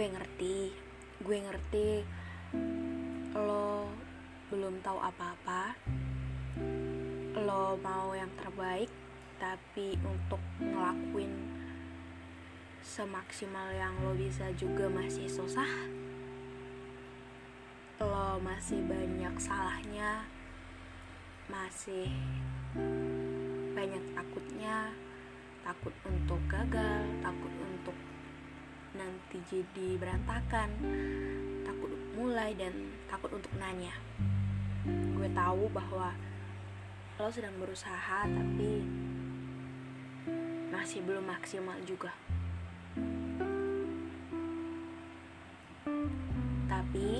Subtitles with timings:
[0.00, 0.72] Gue ngerti.
[1.20, 1.88] Gue ngerti
[3.36, 3.84] lo
[4.48, 5.76] belum tahu apa-apa.
[7.36, 8.88] Lo mau yang terbaik,
[9.36, 11.52] tapi untuk ngelakuin
[12.80, 15.68] semaksimal yang lo bisa juga masih susah
[18.00, 20.24] lo masih banyak salahnya
[21.52, 22.08] masih
[23.76, 24.88] banyak takutnya
[25.60, 26.89] takut untuk gagal
[29.50, 30.70] jadi berantakan
[31.66, 32.72] takut mulai dan
[33.10, 33.92] takut untuk nanya
[34.86, 36.16] gue tahu bahwa
[37.20, 38.80] lo sedang berusaha tapi
[40.72, 42.08] masih belum maksimal juga.
[46.64, 47.10] Tapi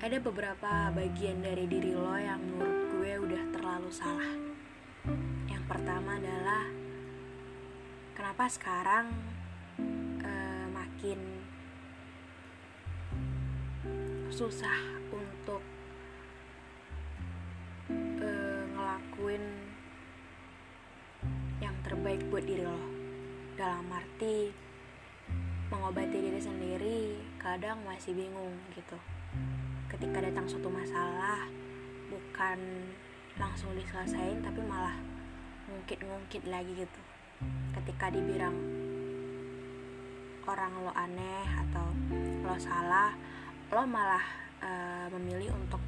[0.00, 4.32] ada beberapa bagian dari diri lo yang menurut gue udah terlalu salah.
[5.52, 6.64] Yang pertama adalah
[8.16, 9.12] kenapa sekarang
[14.34, 15.62] susah untuk
[18.18, 19.44] uh, ngelakuin
[21.62, 22.76] yang terbaik buat diri lo.
[23.54, 24.50] Dalam arti
[25.70, 27.00] mengobati diri sendiri
[27.38, 28.98] kadang masih bingung gitu.
[29.86, 31.46] Ketika datang suatu masalah
[32.10, 32.90] bukan
[33.38, 34.98] langsung diselesain tapi malah
[35.70, 37.00] ngungkit-ngungkit lagi gitu.
[37.70, 38.58] Ketika dibilang
[40.44, 41.86] orang lo aneh atau
[42.44, 43.16] lo salah
[43.72, 44.24] lo malah
[44.60, 45.80] uh, memilih untuk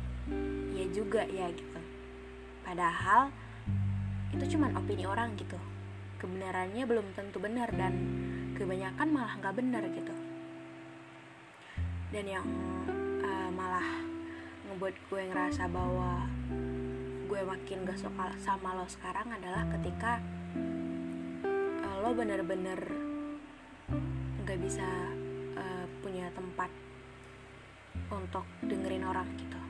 [0.74, 1.80] ya juga ya gitu.
[2.66, 3.30] Padahal
[4.34, 5.56] itu cuman opini orang gitu.
[6.18, 7.94] Kebenarannya belum tentu benar dan
[8.56, 10.14] kebanyakan malah nggak benar gitu.
[12.10, 12.46] Dan yang
[13.22, 13.86] uh, malah
[14.66, 16.26] ngebuat gue ngerasa bahwa
[17.26, 20.22] gue makin gak suka sama lo sekarang adalah ketika
[21.82, 23.05] uh, lo bener-bener
[24.56, 24.88] nggak bisa
[25.52, 26.72] uh, punya tempat
[28.08, 29.60] untuk dengerin orang gitu.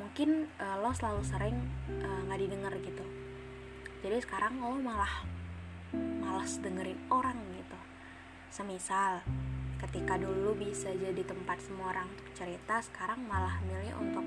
[0.00, 1.60] Mungkin uh, lo selalu sering
[2.00, 3.04] nggak uh, didengar gitu.
[4.00, 5.28] Jadi sekarang lo malah
[6.24, 7.76] malas dengerin orang gitu.
[8.48, 9.20] Semisal
[9.84, 14.24] ketika dulu bisa jadi tempat semua orang cerita sekarang malah milih untuk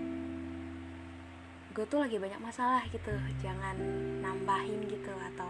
[1.73, 3.09] gue tuh lagi banyak masalah gitu
[3.41, 3.81] jangan
[4.21, 5.49] nambahin gitu atau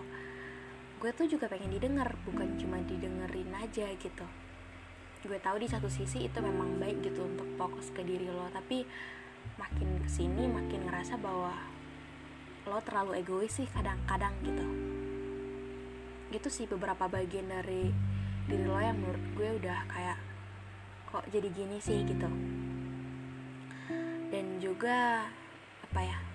[1.00, 4.26] gue tuh juga pengen didengar bukan cuma didengerin aja gitu.
[5.24, 8.84] Gue tahu di satu sisi itu memang baik gitu untuk fokus ke diri lo tapi
[9.56, 11.56] makin ke sini makin ngerasa bahwa
[12.68, 14.66] lo terlalu egois sih kadang-kadang gitu.
[16.36, 17.96] Gitu sih beberapa bagian dari
[18.52, 20.20] diri lo yang menurut gue udah kayak
[21.08, 22.04] kok jadi gini sih?
[22.04, 22.28] gitu.
[24.30, 25.32] Dan juga
[25.90, 26.29] apa ya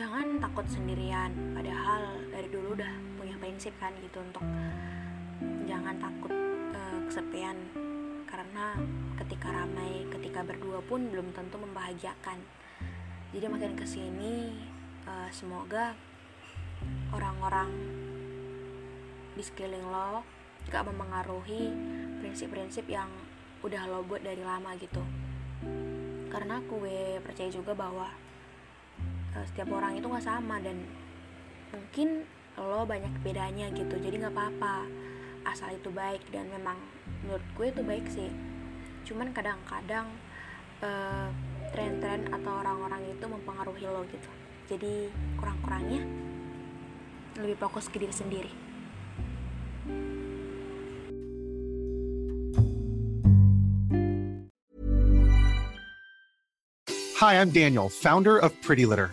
[0.00, 1.28] jangan takut sendirian.
[1.52, 4.40] Padahal dari dulu udah punya prinsip kan gitu untuk
[5.68, 6.32] jangan takut
[6.72, 7.56] uh, kesepian.
[8.24, 8.80] Karena
[9.20, 12.40] ketika ramai ketika berdua pun belum tentu membahagiakan.
[13.36, 14.56] Jadi makin ke sini
[15.04, 15.92] uh, semoga
[17.12, 17.68] orang-orang
[19.36, 20.24] di sekeliling lo
[20.72, 21.70] gak mempengaruhi
[22.24, 23.12] prinsip-prinsip yang
[23.60, 25.04] udah lo buat dari lama gitu.
[26.32, 28.08] Karena gue percaya juga bahwa
[29.36, 30.82] uh, setiap orang itu gak sama dan
[31.70, 32.26] mungkin
[32.58, 33.94] lo banyak bedanya gitu.
[33.98, 34.86] Jadi gak apa-apa.
[35.46, 36.76] Asal itu baik dan memang
[37.24, 38.30] menurut gue itu baik sih.
[39.08, 40.06] Cuman kadang-kadang
[40.84, 41.28] uh,
[41.72, 44.30] tren-tren atau orang-orang itu mempengaruhi lo gitu.
[44.70, 45.10] Jadi
[45.40, 46.02] kurang-kurangnya
[47.40, 48.52] lebih fokus ke diri sendiri.
[57.20, 59.12] Hi, I'm Daniel, founder of Pretty Litter.